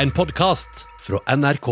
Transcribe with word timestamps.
En 0.00 0.10
podkast 0.10 0.86
fra 1.00 1.36
NRK. 1.36 1.66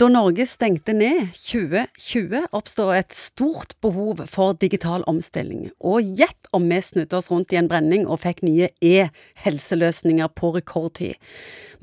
Da 0.00 0.06
Norge 0.08 0.46
stengte 0.48 0.94
ned 0.96 1.26
2020, 1.36 2.46
oppstod 2.56 2.94
et 2.96 3.12
stort 3.12 3.74
behov 3.84 4.22
for 4.32 4.56
digital 4.56 5.04
omstilling. 5.10 5.66
Og 5.84 6.14
gjett 6.16 6.48
om 6.56 6.64
vi 6.70 6.78
snudde 6.80 7.18
oss 7.18 7.28
rundt 7.28 7.52
i 7.52 7.58
en 7.60 7.68
brenning 7.68 8.06
og 8.08 8.22
fikk 8.22 8.40
nye 8.48 8.70
e-helseløsninger 8.80 10.32
på 10.40 10.54
rekordtid. 10.54 11.20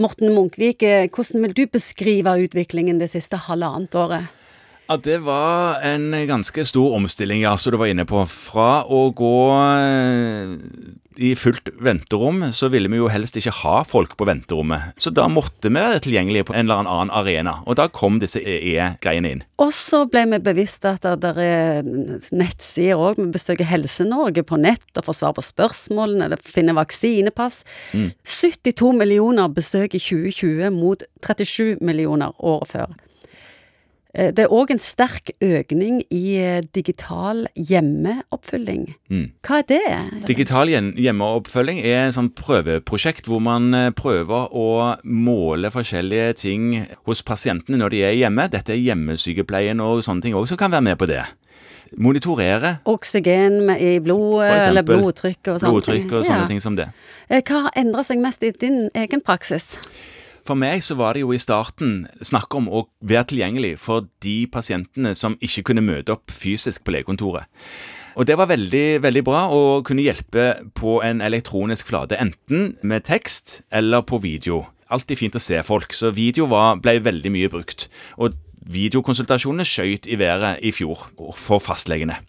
Morten 0.02 0.34
Munkvik, 0.34 0.82
eh, 0.82 1.06
hvordan 1.14 1.46
vil 1.46 1.54
du 1.54 1.64
beskrive 1.78 2.40
utviklingen 2.48 2.98
det 2.98 3.12
siste 3.14 3.38
halvannet 3.46 3.94
året? 3.94 4.34
Ja, 4.90 4.98
Det 4.98 5.22
var 5.22 5.80
en 5.82 6.10
ganske 6.28 6.66
stor 6.66 6.98
omstilling, 6.98 7.42
ja, 7.42 7.56
som 7.56 7.72
du 7.72 7.78
var 7.78 7.94
inne 7.94 8.06
på. 8.06 8.26
Fra 8.26 8.84
å 8.90 9.14
gå 9.14 9.38
eh, 9.78 10.58
i 11.18 11.34
fullt 11.38 11.70
venterom, 11.84 12.42
så 12.54 12.70
ville 12.74 12.90
vi 12.92 13.00
jo 13.00 13.10
helst 13.12 13.38
ikke 13.40 13.54
ha 13.62 13.76
folk 13.88 14.16
på 14.20 14.28
venterommet. 14.28 14.94
Så 15.02 15.14
da 15.14 15.28
måtte 15.32 15.70
vi 15.70 15.78
være 15.78 16.02
tilgjengelige 16.06 16.48
på 16.50 16.56
en 16.56 16.66
eller 16.66 16.84
annen 16.84 17.14
arena. 17.14 17.58
Og 17.68 17.78
da 17.80 17.88
kom 17.92 18.20
disse 18.22 18.42
E-greiene 18.44 19.34
inn. 19.36 19.46
Og 19.62 19.72
så 19.76 20.04
ble 20.10 20.26
vi 20.34 20.42
bevisst 20.44 20.86
at 20.90 21.06
det 21.24 21.34
er 21.40 21.86
nettsider 22.36 23.00
òg. 23.00 23.22
Vi 23.22 23.30
besøker 23.36 23.70
Helse-Norge 23.70 24.46
på 24.48 24.60
nett 24.62 25.00
og 25.00 25.08
får 25.08 25.20
svar 25.22 25.38
på 25.38 25.46
spørsmålene 25.46 26.28
eller 26.28 26.44
finner 26.44 26.78
vaksinepass. 26.78 27.64
72 27.94 28.94
millioner 28.98 29.52
besøk 29.54 29.96
i 29.98 30.02
2020 30.02 30.74
mot 30.76 31.04
37 31.24 31.82
millioner 31.82 32.36
året 32.44 32.74
før. 32.74 32.94
Eh, 34.16 34.30
Det 34.32 34.44
er 34.46 34.52
òg 34.54 34.70
en 34.72 34.80
sterk 34.80 35.32
økning 35.42 36.04
i 36.14 36.38
digital 36.76 37.48
digital 37.58 38.94
Mm. 39.10 39.32
Hva 39.42 39.60
er 39.60 39.64
det? 39.68 40.28
Digital 40.28 40.68
hjemmeoppfølging 40.70 41.80
er 41.84 42.08
et 42.08 42.14
sånn 42.14 42.30
prøveprosjekt 42.30 43.26
hvor 43.26 43.42
man 43.42 43.74
eh, 43.74 43.90
prøver 43.92 44.54
å 44.54 44.98
måle 45.04 45.72
forskjellige 45.74 46.34
ting 46.36 46.86
hos 47.08 47.24
pasientene 47.24 47.78
når 47.78 47.90
de 47.90 48.04
er 48.04 48.14
hjemme. 48.14 48.50
Dette 48.52 48.74
er 48.74 48.84
hjemmesykepleien 48.84 49.82
og 49.82 50.04
sånne 50.06 50.22
ting 50.22 50.36
òg 50.38 50.48
som 50.48 50.58
kan 50.58 50.72
være 50.72 50.82
med 50.92 50.98
på 51.02 51.08
det. 51.10 51.24
Monitorere 51.98 52.80
Oksygen 52.90 53.70
i 53.78 54.00
blodet, 54.02 54.68
eller 54.68 54.82
blodtrykk 54.82 55.54
og 55.54 55.60
sånne 55.62 55.74
blodtrykk 55.74 56.12
og 56.12 56.26
sånne 56.26 56.42
Ja. 56.42 56.48
ting 56.48 56.62
som 56.62 56.76
det. 56.76 56.88
Eh, 57.30 57.42
Hva 57.42 57.64
har 57.64 57.72
endra 57.76 58.04
seg 58.04 58.18
mest 58.20 58.44
i 58.44 58.52
din 58.52 58.90
egen 58.94 59.22
praksis? 59.22 59.78
For 60.44 60.60
meg 60.60 60.84
så 60.84 60.98
var 61.00 61.16
det 61.16 61.24
jo 61.24 61.32
i 61.32 61.40
starten 61.40 62.04
snakk 62.20 62.54
om 62.58 62.68
å 62.68 62.84
være 63.00 63.30
tilgjengelig 63.32 63.78
for 63.80 64.10
de 64.24 64.44
pasientene 64.52 65.14
som 65.16 65.38
ikke 65.44 65.64
kunne 65.70 65.86
møte 65.86 66.16
opp 66.18 66.34
fysisk 66.36 66.84
på 66.84 66.98
legekontoret. 66.98 67.48
Og 68.20 68.28
det 68.30 68.36
var 68.38 68.52
veldig, 68.52 69.02
veldig 69.02 69.24
bra 69.26 69.48
å 69.50 69.82
kunne 69.88 70.04
hjelpe 70.06 70.52
på 70.78 71.00
en 71.06 71.24
elektronisk 71.24 71.90
flate, 71.90 72.20
enten 72.20 72.76
med 72.84 73.08
tekst 73.08 73.62
eller 73.74 74.04
på 74.06 74.20
video. 74.22 74.66
Alltid 74.94 75.18
fint 75.18 75.38
å 75.40 75.42
se 75.42 75.58
folk, 75.66 75.96
så 75.98 76.12
video 76.14 76.46
var, 76.52 76.78
ble 76.84 77.00
veldig 77.02 77.32
mye 77.34 77.50
brukt. 77.50 77.88
Og 78.22 78.36
videokonsultasjonene 78.70 79.66
skjøt 79.68 80.08
i 80.08 80.18
været 80.20 80.62
i 80.64 80.72
fjor 80.76 81.08
for 81.40 81.64
fastlegene. 81.64 82.20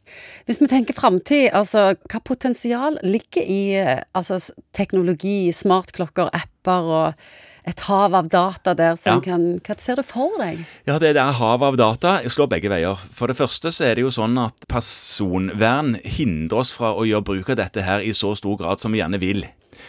Hvis 0.49 0.61
vi 0.63 0.71
tenker 0.71 0.97
framtid, 0.97 1.51
altså 1.55 1.93
hva 2.11 2.21
potensial 2.25 2.99
ligger 3.05 3.45
i 3.45 3.63
eh, 3.79 4.01
altså, 4.17 4.41
teknologi, 4.75 5.53
smartklokker, 5.55 6.33
apper 6.35 6.91
og 6.97 7.29
et 7.67 7.81
hav 7.89 8.15
av 8.15 8.29
data 8.29 8.75
der 8.75 8.95
som 8.97 9.15
Ja. 9.15 9.21
kan 9.21 9.61
Hva 9.61 9.79
ser 9.81 9.97
du 9.97 10.03
for 10.03 10.31
deg? 10.39 10.65
Ja, 10.87 10.99
det 10.99 11.15
der 11.15 11.33
havet 11.33 11.63
av 11.63 11.77
data 11.77 12.21
slår 12.29 12.49
begge 12.49 12.69
veier. 12.69 12.97
For 13.11 13.27
det 13.27 13.37
første 13.37 13.73
så 13.73 13.85
er 13.87 13.95
det 13.95 14.03
jo 14.05 14.11
sånn 14.13 14.37
at 14.45 14.53
personvern 14.69 15.95
hindrer 16.05 16.59
oss 16.61 16.73
fra 16.77 16.93
å 16.95 17.07
gjøre 17.07 17.25
bruk 17.25 17.51
av 17.51 17.57
dette 17.57 17.83
her 17.83 18.01
i 18.01 18.13
så 18.13 18.35
stor 18.37 18.57
grad 18.59 18.81
som 18.81 18.93
vi 18.93 18.99
gjerne 19.01 19.21
vil. 19.21 19.45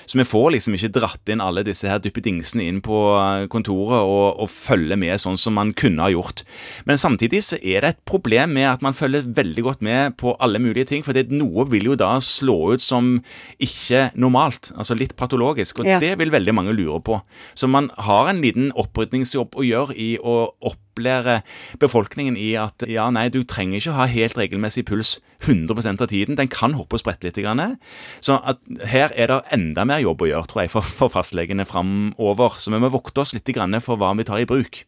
Så 0.06 0.20
vi 0.20 0.26
får 0.28 0.52
liksom 0.56 0.76
ikke 0.78 0.92
dratt 1.00 1.32
inn 1.32 1.44
alle 1.44 1.64
disse 1.68 1.88
her 1.90 2.02
duppedingsene 2.04 2.66
inn 2.70 2.82
på 2.86 3.00
eh, 3.20 3.48
kontoret 3.52 4.02
og, 4.06 4.40
og 4.44 4.50
følge 4.52 4.98
med 5.00 5.22
sånn 5.22 5.40
som 5.40 5.58
man 5.58 5.74
kunne 5.78 6.06
ha 6.06 6.12
gjort. 6.14 6.44
Men 6.86 7.02
samtidig 7.02 7.44
så 7.46 7.60
er 7.62 7.82
det 7.86 7.94
et 7.96 8.02
problem 8.08 8.56
med 8.58 8.70
at 8.70 8.86
man 8.86 8.96
følger 8.98 9.28
veldig 9.36 9.66
godt 9.66 9.86
med 9.86 10.18
på 10.22 10.36
alle 10.44 10.62
mulige 10.62 10.90
ting, 10.92 11.04
for 11.06 11.16
det, 11.18 11.28
noe 11.34 11.68
vil 11.72 11.92
jo 11.92 11.98
da 12.00 12.14
slå 12.24 12.58
ut 12.76 12.84
som 12.84 13.18
ikke 13.64 14.10
normalt, 14.20 14.72
altså 14.76 14.98
litt 14.98 15.16
patologisk, 15.20 15.80
og 15.80 15.86
Ja. 15.90 16.00
det 16.00 16.16
vil 16.20 16.32
veldig 16.34 16.54
mange 16.56 16.74
lure 16.76 17.02
på. 17.02 17.22
Så 17.56 17.68
man 17.70 17.92
har 17.98 18.30
en 18.30 18.42
liten 18.42 18.72
opprydningsjobb 18.76 19.56
å 19.56 19.66
gjøre 19.66 19.96
i 19.98 20.18
å 20.18 20.52
opplære 20.96 21.42
befolkningen 21.80 22.38
i 22.40 22.56
at 22.56 22.86
ja, 22.88 23.10
nei, 23.12 23.28
du 23.30 23.44
trenger 23.44 23.80
ikke 23.80 23.96
ha 23.98 24.08
helt 24.08 24.38
regelmessig 24.38 24.86
puls 24.88 25.20
100% 25.44 26.02
av 26.02 26.08
tiden. 26.08 26.38
Den 26.40 26.48
kan 26.48 26.74
hoppe 26.74 26.96
og 26.96 27.04
sprette 27.04 27.28
litt. 27.28 27.36
Grann. 27.36 27.78
Så 28.24 28.40
at 28.48 28.62
her 28.88 29.12
er 29.16 29.28
det 29.28 29.42
enda 29.54 29.84
mer 29.86 30.00
jobb 30.00 30.24
å 30.24 30.30
gjøre, 30.30 30.48
tror 30.48 30.64
jeg, 30.64 30.72
for, 30.72 30.82
for 30.82 31.12
fastlegene 31.12 31.66
framover. 31.68 32.56
Så 32.60 32.72
vi 32.72 32.80
må 32.80 32.90
vokte 32.90 33.22
oss 33.22 33.36
litt 33.36 33.50
grann 33.52 33.76
for 33.84 34.00
hva 34.00 34.14
vi 34.16 34.26
tar 34.26 34.40
i 34.40 34.48
bruk. 34.48 34.86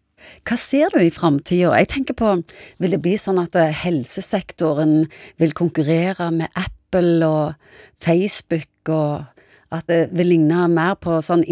Hva 0.47 0.57
ser 0.57 0.94
du 0.95 1.01
i 1.03 1.13
framtida? 1.13 1.75
Jeg 1.78 1.91
tenker 1.91 2.18
på, 2.18 2.31
vil 2.81 2.95
det 2.95 3.01
bli 3.03 3.18
sånn 3.19 3.41
at 3.41 3.56
eh, 3.59 3.75
helsesektoren 3.84 5.06
vil 5.38 5.53
konkurrere 5.57 6.31
med 6.34 6.50
Apple 6.57 7.28
og 7.28 7.75
Facebook, 8.03 8.72
og 8.89 9.28
at 9.75 9.85
det 9.91 10.07
vil 10.16 10.31
ligne 10.31 10.66
mer 10.72 10.95
på 11.00 11.19
sånn 11.22 11.45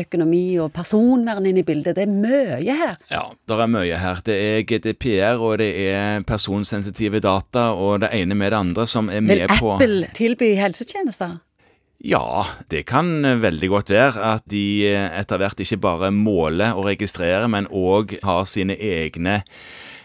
internettøkonomi 0.00 0.58
og 0.60 0.72
personvern 0.72 1.46
inn 1.46 1.60
i 1.60 1.64
bildet? 1.66 1.96
Det 1.96 2.06
er 2.06 2.12
mye 2.12 2.76
her. 2.76 2.96
Ja, 3.10 3.22
det 3.46 3.58
er 3.58 3.70
mye 3.70 4.00
her. 4.00 4.20
Det 4.24 4.36
er 4.36 4.64
GDPR, 4.64 5.40
og 5.40 5.58
det 5.58 5.70
er 5.90 6.22
personsensitive 6.22 7.20
data, 7.20 7.72
og 7.72 8.00
det 8.00 8.10
ene 8.12 8.34
med 8.34 8.52
det 8.52 8.58
andre 8.58 8.86
som 8.86 9.08
er 9.08 9.20
Vil 9.20 9.46
med 9.46 9.58
på 9.58 9.76
Apple 9.76 10.08
tilby 10.14 10.54
helsetjenester? 10.56 11.38
Ja, 12.00 12.46
det 12.72 12.86
kan 12.88 13.20
veldig 13.42 13.68
godt 13.68 13.90
være 13.92 14.22
at 14.24 14.46
de 14.48 14.88
etter 14.88 15.36
hvert 15.36 15.60
ikke 15.60 15.76
bare 15.82 16.08
måler 16.14 16.72
og 16.72 16.86
registrerer, 16.88 17.44
men 17.52 17.68
òg 17.68 18.14
har 18.24 18.46
sine 18.48 18.72
egne 18.72 19.42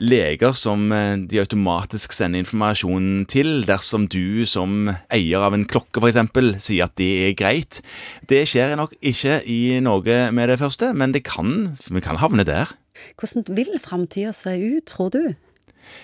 leger 0.04 0.52
som 0.60 0.90
eh, 0.92 1.16
de 1.24 1.40
automatisk 1.40 2.12
sender 2.12 2.44
informasjon 2.44 3.26
til 3.32 3.64
dersom 3.68 4.10
du 4.12 4.44
som 4.50 4.90
eier 5.14 5.46
av 5.48 5.56
en 5.56 5.64
klokke 5.64 6.04
f.eks. 6.04 6.20
sier 6.66 6.90
at 6.90 6.98
det 7.00 7.12
er 7.30 7.38
greit. 7.40 7.80
Det 8.28 8.44
skjer 8.50 8.76
nok 8.76 8.98
ikke 9.00 9.40
i 9.48 9.80
Norge 9.80 10.34
med 10.36 10.52
det 10.52 10.60
første, 10.60 10.92
men 10.92 11.16
det 11.16 11.24
kan, 11.28 11.78
vi 11.88 12.04
kan 12.04 12.20
havne 12.20 12.44
der. 12.44 12.76
Hvordan 13.20 13.48
vil 13.56 13.76
framtida 13.80 14.36
se 14.36 14.56
ut, 14.60 14.86
tror 14.92 15.16
du? 15.16 15.24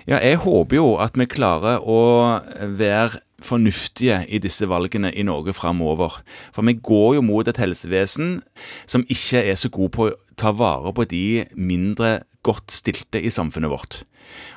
Ja, 0.10 0.18
jeg 0.18 0.42
håper 0.44 0.78
jo 0.78 0.88
at 1.02 1.18
vi 1.20 1.28
klarer 1.30 1.84
å 1.84 2.00
være 2.78 3.22
fornuftige 3.42 4.22
i 4.30 4.40
disse 4.42 4.68
valgene 4.70 5.12
i 5.14 5.26
Norge 5.26 5.54
framover. 5.58 6.22
For 6.54 6.66
vi 6.68 6.78
går 6.78 7.18
jo 7.18 7.26
mot 7.26 7.48
et 7.50 7.60
helsevesen 7.62 8.40
som 8.90 9.06
ikke 9.10 9.42
er 9.42 9.58
så 9.60 9.72
god 9.74 9.94
på 9.96 10.10
å 10.10 10.16
ta 10.40 10.54
vare 10.56 10.94
på 10.96 11.06
de 11.10 11.46
mindre 11.58 12.22
godt 12.46 12.74
stilte 12.74 13.22
i 13.22 13.34
samfunnet 13.34 13.72
vårt. 13.72 14.02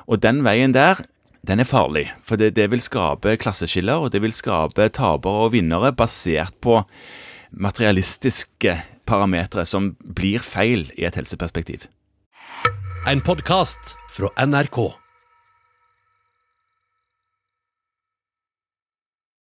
Og 0.09 0.21
den 0.21 0.43
veien 0.45 0.73
der, 0.73 1.03
den 1.45 1.61
er 1.61 1.69
farlig. 1.69 2.07
For 2.25 2.41
det, 2.41 2.55
det 2.57 2.69
vil 2.73 2.81
skape 2.81 3.37
klasseskiller, 3.41 4.01
og 4.01 4.13
det 4.13 4.23
vil 4.25 4.33
skape 4.33 4.89
tapere 4.89 5.45
og 5.45 5.53
vinnere 5.53 5.93
basert 5.93 6.55
på 6.61 6.81
materialistiske 7.55 8.79
parametere 9.05 9.65
som 9.69 9.93
blir 10.01 10.41
feil 10.43 10.89
i 10.97 11.05
et 11.05 11.17
helseperspektiv. 11.17 11.85
En 13.05 13.21
podkast 13.21 13.93
fra 14.09 14.31
NRK. 14.41 15.04